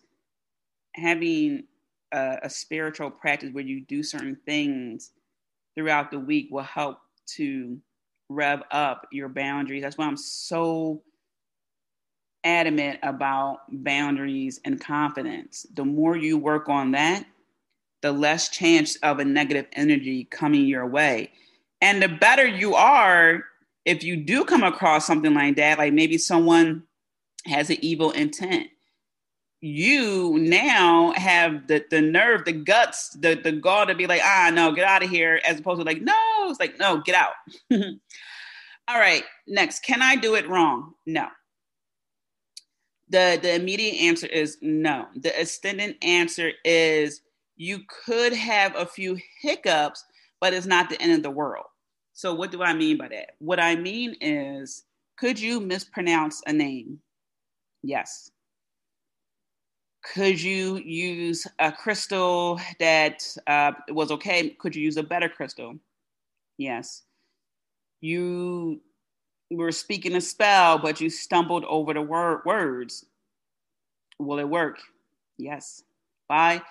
[0.94, 1.64] having
[2.12, 5.10] a, a spiritual practice where you do certain things
[5.74, 6.98] throughout the week will help
[7.34, 7.78] to
[8.28, 9.82] rev up your boundaries.
[9.82, 11.02] That's why I'm so
[12.44, 15.66] adamant about boundaries and confidence.
[15.74, 17.24] The more you work on that,
[18.00, 21.30] the less chance of a negative energy coming your way.
[21.80, 23.44] And the better you are
[23.84, 26.84] if you do come across something like that, like maybe someone
[27.46, 28.68] has an evil intent.
[29.64, 34.50] You now have the, the nerve, the guts, the, the gall to be like, ah,
[34.52, 36.14] no, get out of here, as opposed to like, no,
[36.48, 37.34] it's like, no, get out.
[38.88, 40.94] All right, next, can I do it wrong?
[41.06, 41.28] No.
[43.08, 45.06] The, the immediate answer is no.
[45.14, 47.22] The extended answer is
[47.56, 50.04] you could have a few hiccups,
[50.40, 51.66] but it's not the end of the world.
[52.14, 53.36] So, what do I mean by that?
[53.38, 54.84] What I mean is,
[55.16, 56.98] could you mispronounce a name?
[57.82, 58.30] Yes.
[60.02, 64.50] Could you use a crystal that uh, was okay?
[64.50, 65.76] Could you use a better crystal?
[66.58, 67.02] Yes.
[68.00, 68.80] You
[69.50, 73.06] were speaking a spell, but you stumbled over the word, words.
[74.18, 74.78] Will it work?
[75.38, 75.84] Yes.
[76.26, 76.62] Why?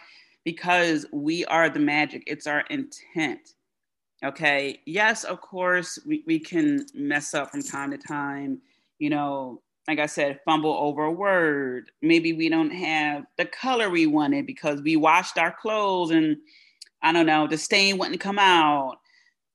[0.44, 3.54] Because we are the magic, it's our intent.
[4.24, 4.80] Okay.
[4.86, 8.60] Yes, of course, we, we can mess up from time to time.
[9.00, 9.62] You know,
[9.92, 11.92] like I said, fumble over a word.
[12.02, 16.38] Maybe we don't have the color we wanted because we washed our clothes and
[17.02, 19.00] I don't know, the stain wouldn't come out.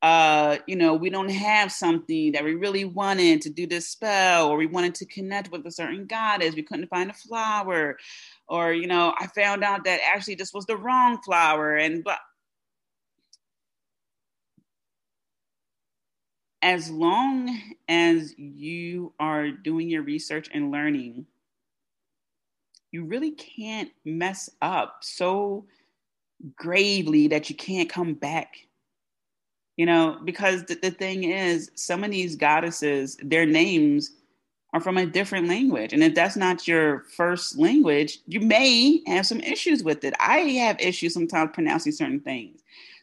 [0.03, 4.49] Uh, you know, we don't have something that we really wanted to do this spell,
[4.49, 6.55] or we wanted to connect with a certain goddess.
[6.55, 7.97] We couldn't find a flower,
[8.47, 12.18] or you know, I found out that actually this was the wrong flower, and but
[16.67, 17.57] as long
[17.89, 21.25] as you are doing your research and learning,
[22.91, 25.64] you really can't mess up so
[26.57, 28.57] gravely that you can't come back.
[29.77, 34.11] You know, because the, the thing is, some of these goddesses, their names
[34.73, 35.93] are from a different language.
[35.93, 40.14] And if that's not your first language, you may have some issues with it.
[40.19, 42.61] I have issues sometimes pronouncing certain things.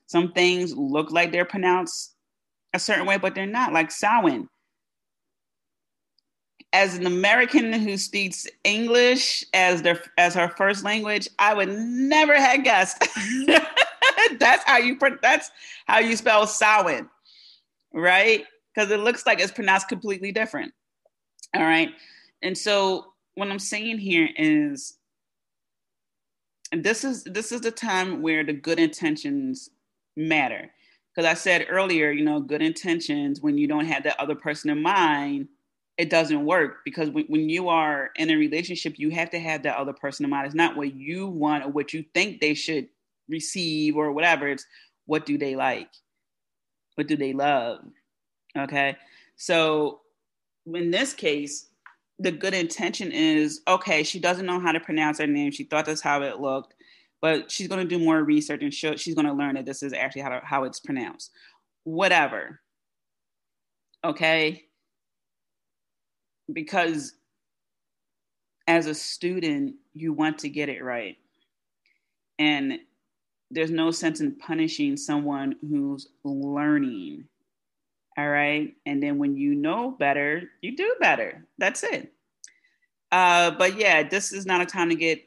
[0.07, 2.12] Some things look like they're pronounced
[2.73, 3.73] a certain way, but they're not.
[3.73, 4.49] Like Samhain.
[6.71, 12.33] As an American who speaks English as their as her first language, I would never
[12.33, 12.97] have guessed.
[14.39, 15.51] that's how you that's
[15.85, 17.07] how you spell Samhain,
[17.93, 18.45] right?
[18.73, 20.73] Because it looks like it's pronounced completely different.
[21.55, 21.91] All right,
[22.41, 24.97] and so what I'm saying here is,
[26.71, 29.69] this is this is the time where the good intentions
[30.17, 30.71] matter
[31.13, 34.69] because I said earlier, you know, good intentions when you don't have that other person
[34.69, 35.47] in mind,
[35.97, 39.63] it doesn't work because when, when you are in a relationship, you have to have
[39.63, 40.47] that other person in mind.
[40.47, 42.87] It's not what you want or what you think they should
[43.29, 44.47] receive or whatever.
[44.47, 44.65] It's
[45.05, 45.89] what do they like?
[46.95, 47.85] What do they love?
[48.57, 48.97] Okay.
[49.35, 50.01] So
[50.65, 51.67] in this case,
[52.19, 55.51] the good intention is okay, she doesn't know how to pronounce her name.
[55.51, 56.73] She thought that's how it looked
[57.23, 59.81] but she's going to do more research and show, she's going to learn that this
[59.81, 61.31] is actually how, to, how it's pronounced.
[61.85, 62.59] Whatever.
[64.03, 64.65] Okay.
[66.51, 67.13] Because
[68.67, 71.15] as a student, you want to get it right.
[72.39, 72.79] And
[73.49, 77.23] there's no sense in punishing someone who's learning.
[78.17, 78.73] All right.
[78.85, 81.45] And then when you know better, you do better.
[81.57, 82.11] That's it.
[83.13, 85.25] Uh, but yeah, this is not a time to get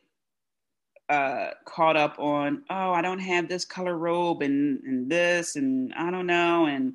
[1.08, 5.92] uh, caught up on, oh, I don't have this color robe and, and this, and
[5.94, 6.94] I don't know, and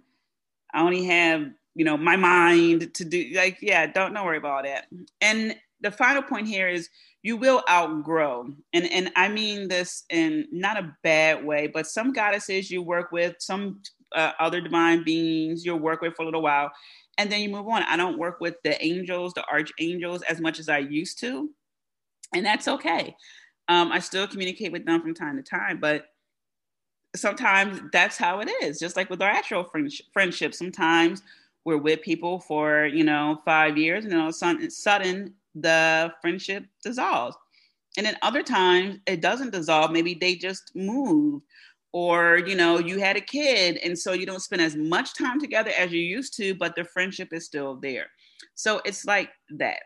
[0.74, 4.66] I only have, you know, my mind to do, like, yeah, don't, don't worry about
[4.66, 4.88] that.
[5.22, 6.90] And the final point here is
[7.24, 8.50] you will outgrow.
[8.74, 13.12] And, and I mean this in not a bad way, but some goddesses you work
[13.12, 13.82] with, some
[14.14, 16.72] uh, other divine beings you'll work with for a little while,
[17.18, 17.84] and then you move on.
[17.84, 21.50] I don't work with the angels, the archangels, as much as I used to.
[22.34, 23.16] And that's okay.
[23.72, 26.08] Um, I still communicate with them from time to time, but
[27.16, 28.80] sometimes that's how it is.
[28.80, 29.64] Just like with our actual
[30.12, 31.22] friendship, sometimes
[31.64, 36.12] we're with people for you know five years, and then all of a sudden, the
[36.22, 37.38] friendship dissolves.
[37.96, 39.92] And then other times it doesn't dissolve.
[39.92, 41.42] Maybe they just move,
[41.94, 45.40] or you know you had a kid, and so you don't spend as much time
[45.40, 48.08] together as you used to, but the friendship is still there.
[48.54, 49.80] So it's like that.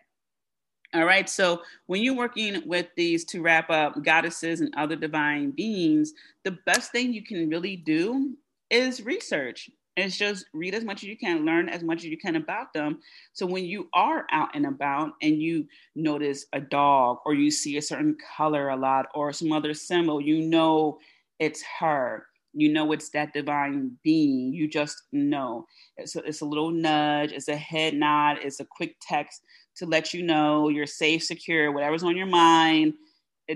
[0.95, 1.29] All right.
[1.29, 6.13] So when you're working with these to wrap up goddesses and other divine beings,
[6.45, 8.37] the best thing you can really do
[8.69, 9.69] is research.
[9.97, 12.73] It's just read as much as you can, learn as much as you can about
[12.73, 12.99] them.
[13.33, 17.77] So when you are out and about and you notice a dog or you see
[17.77, 20.99] a certain color a lot or some other symbol, you know
[21.39, 22.25] it's her.
[22.53, 24.53] You know it's that divine being.
[24.53, 25.65] You just know.
[25.99, 29.41] A, it's a little nudge, it's a head nod, it's a quick text
[29.77, 32.93] to let you know you're safe, secure, whatever's on your mind,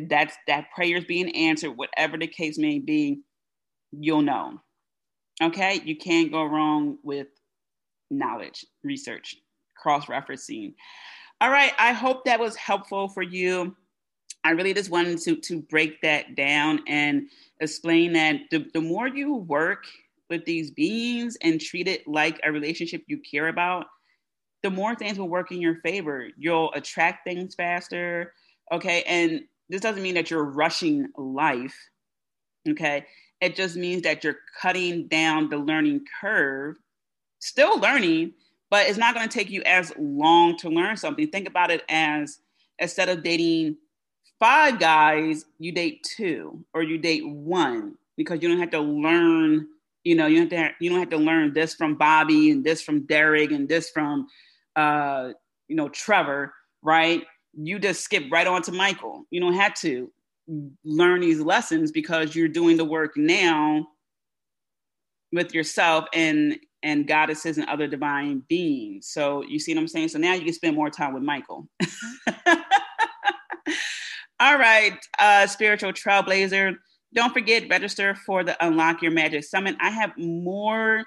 [0.09, 3.21] that's that prayer is being answered, whatever the case may be,
[3.91, 4.59] you'll know.
[5.41, 7.27] Okay, you can't go wrong with
[8.11, 9.35] knowledge, research,
[9.77, 10.73] cross referencing.
[11.41, 11.71] All right.
[11.79, 13.75] I hope that was helpful for you.
[14.43, 17.29] I really just wanted to, to break that down and
[17.61, 19.85] explain that the, the more you work
[20.29, 23.85] with these beings and treat it like a relationship you care about,
[24.63, 26.27] the more things will work in your favor.
[26.37, 28.33] You'll attract things faster.
[28.71, 29.03] Okay.
[29.03, 31.75] And this doesn't mean that you're rushing life.
[32.67, 33.05] Okay.
[33.41, 36.75] It just means that you're cutting down the learning curve,
[37.39, 38.33] still learning,
[38.69, 41.27] but it's not going to take you as long to learn something.
[41.29, 42.39] Think about it as
[42.79, 43.77] instead of dating
[44.39, 49.67] five guys, you date two or you date one because you don't have to learn.
[50.03, 52.81] You know, you have to you don't have to learn this from Bobby and this
[52.81, 54.27] from Derek and this from
[54.79, 55.33] uh,
[55.67, 57.23] you know Trevor, right?
[57.53, 59.25] You just skip right on to Michael.
[59.29, 60.11] You don't have to
[60.83, 63.87] learn these lessons because you're doing the work now
[65.31, 69.07] with yourself and and goddesses and other divine beings.
[69.07, 70.09] So you see what I'm saying?
[70.09, 71.67] So now you can spend more time with Michael.
[74.41, 76.75] All right, uh, spiritual trailblazer.
[77.13, 79.75] Don't forget, register for the Unlock Your Magic Summit.
[79.81, 81.03] I have more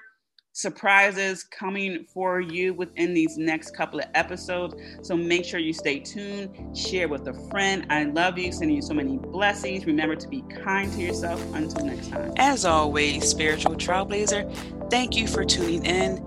[0.53, 4.75] surprises coming for you within these next couple of episodes.
[5.01, 7.87] So make sure you stay tuned, share with a friend.
[7.89, 9.85] I love you, sending you so many blessings.
[9.85, 11.43] Remember to be kind to yourself.
[11.53, 12.33] Until next time.
[12.37, 16.23] As always, spiritual trailblazer, thank you for tuning in.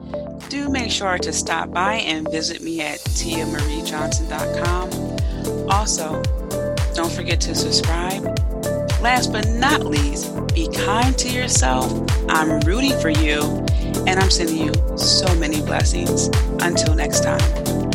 [0.48, 5.70] Do make sure to stop by and visit me at tiamariejohnson.com.
[5.70, 6.20] Also,
[6.94, 8.24] don't forget to subscribe.
[9.00, 11.92] Last but not least, be kind to yourself.
[12.28, 13.65] I'm rooting for you
[14.06, 16.28] and I'm sending you so many blessings.
[16.60, 17.85] Until next time.